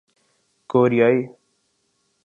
[0.69, 1.19] کوریائی